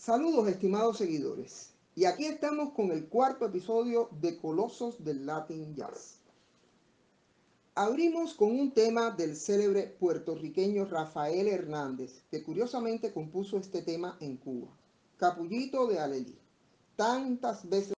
[0.00, 1.74] Saludos estimados seguidores.
[1.94, 6.20] Y aquí estamos con el cuarto episodio de Colosos del Latin Jazz.
[7.74, 14.38] Abrimos con un tema del célebre puertorriqueño Rafael Hernández, que curiosamente compuso este tema en
[14.38, 14.68] Cuba.
[15.18, 16.38] Capullito de Alelí.
[16.96, 17.92] Tantas veces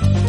[0.00, 0.21] Bye.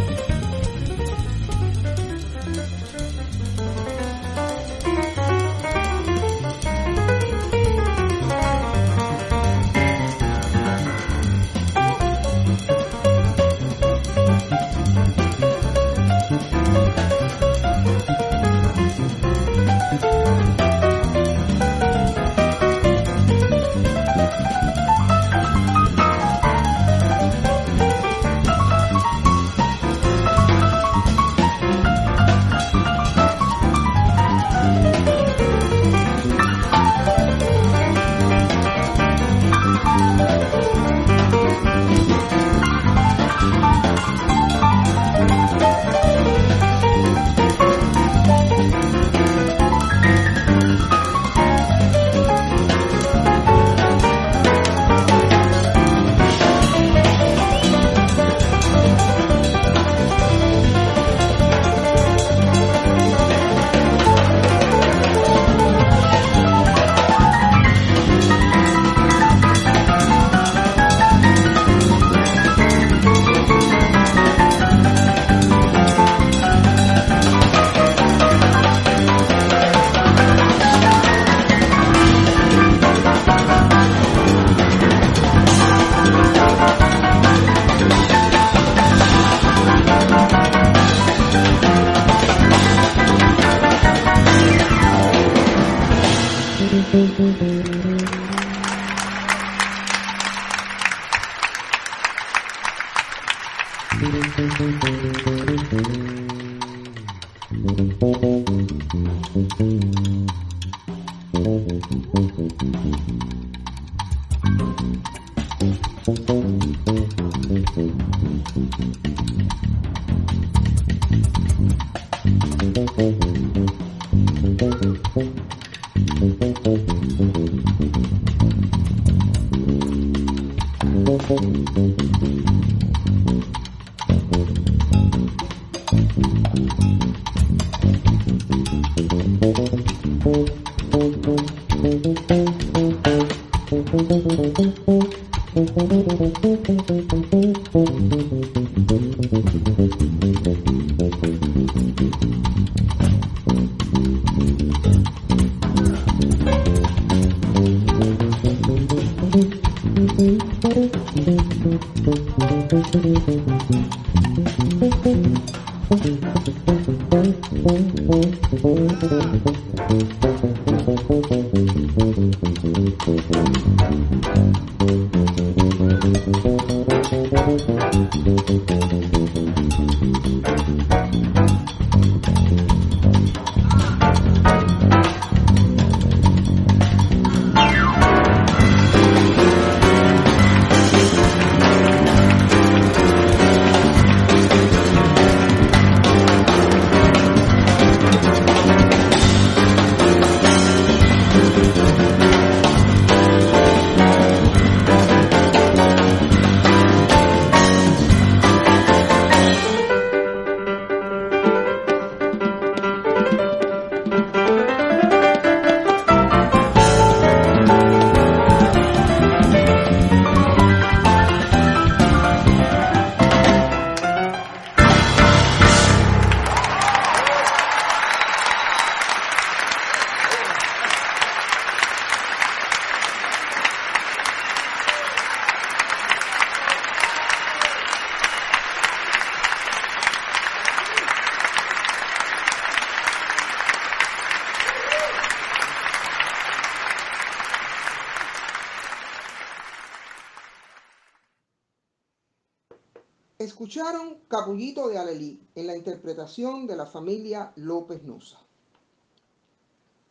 [253.53, 258.39] Escucharon Capullito de Alelí en la interpretación de la familia López Noza.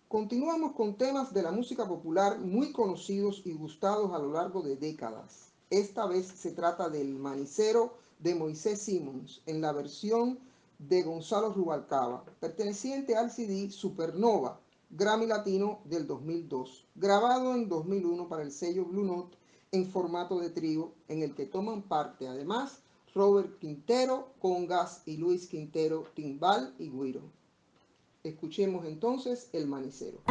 [0.06, 4.76] Continuamos con temas de la música popular muy conocidos y gustados a lo largo de
[4.76, 5.48] décadas.
[5.70, 10.38] Esta vez se trata del Manicero de Moisés Simons en la versión
[10.78, 18.44] de Gonzalo Rubalcaba, perteneciente al CD Supernova, Grammy Latino del 2002, grabado en 2001 para
[18.44, 19.36] el sello Blue Note
[19.72, 22.81] en formato de trío, en el que toman parte además
[23.14, 27.22] Robert Quintero, congas y Luis Quintero, timbal y guiro.
[28.22, 30.22] Escuchemos entonces el manicero.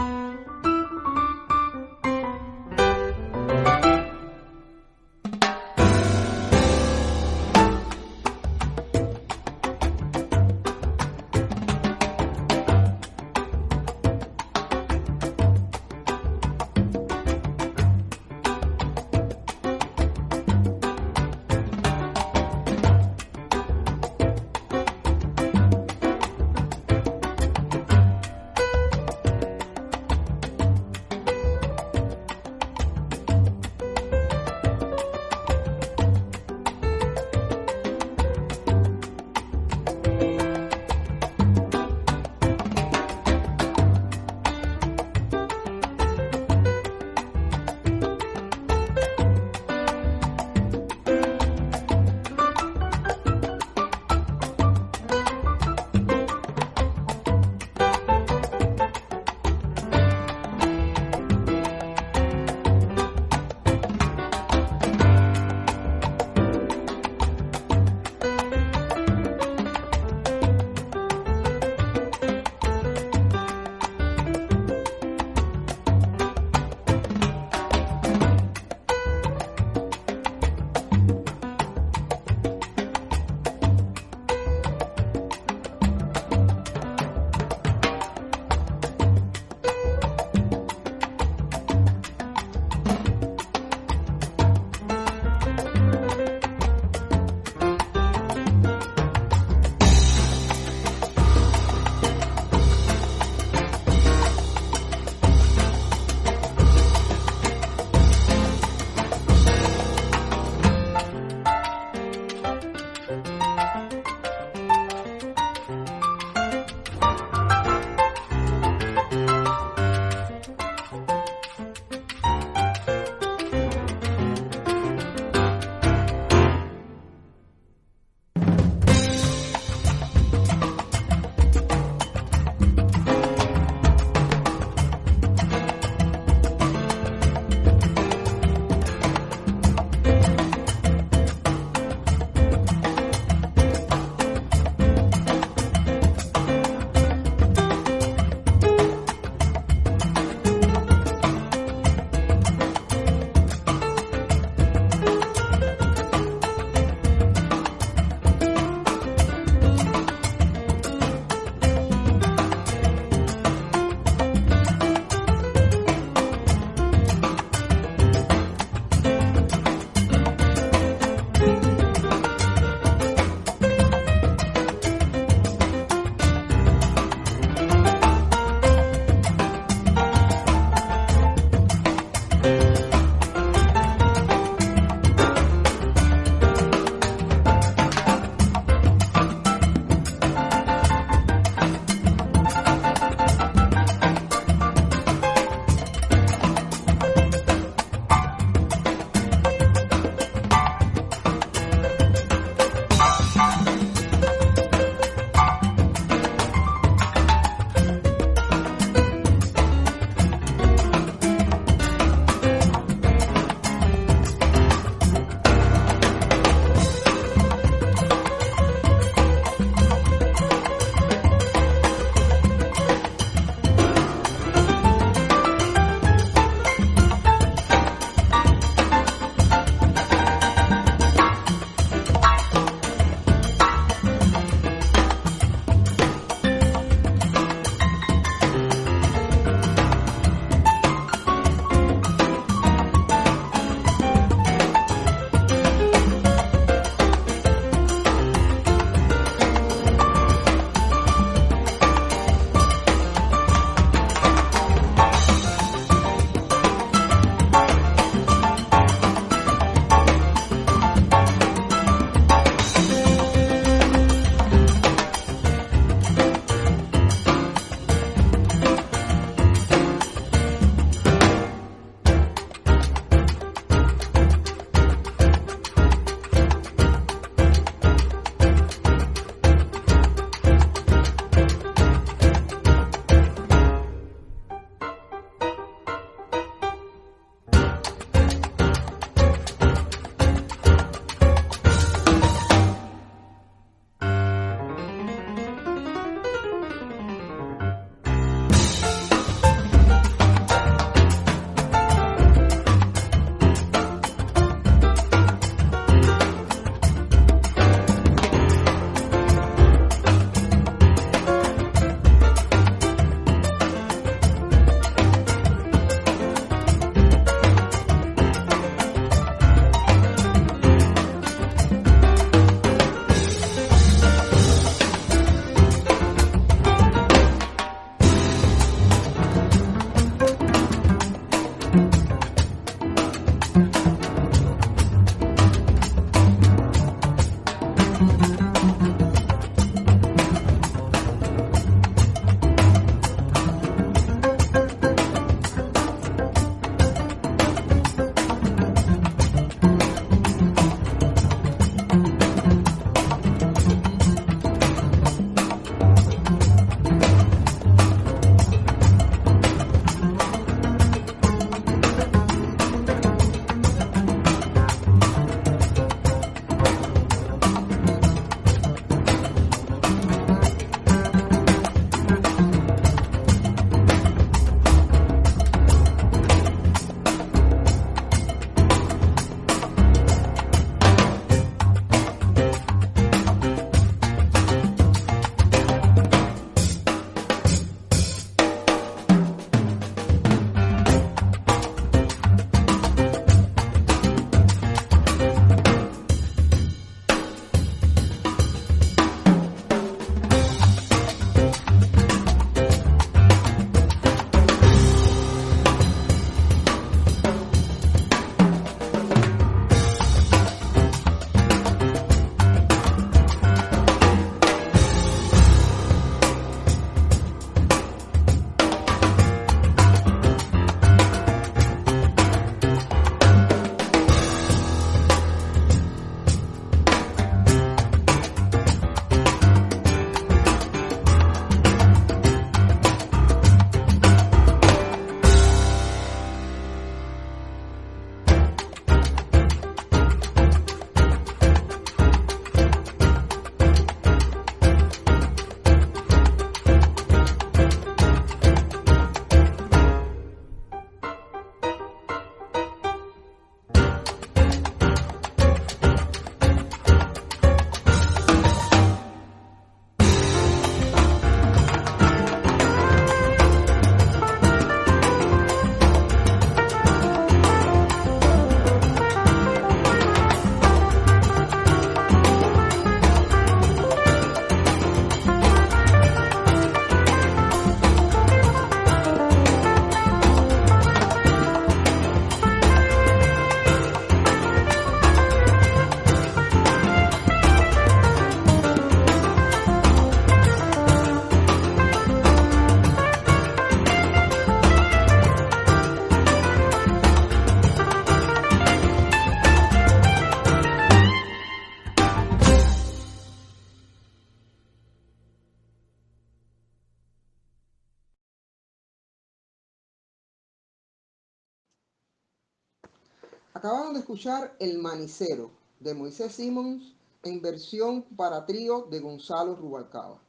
[513.62, 520.20] Acabaron de escuchar El Manicero de Moisés Simons en versión para trío de Gonzalo Rubalcaba.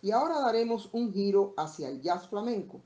[0.00, 2.80] Y ahora daremos un giro hacia el jazz flamenco.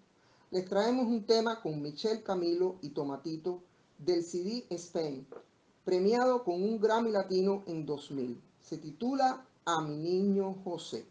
[0.51, 3.63] Les traemos un tema con Michelle Camilo y Tomatito
[3.99, 5.25] del CD Spain,
[5.85, 8.43] premiado con un Grammy Latino en 2000.
[8.61, 11.07] Se titula A mi niño José.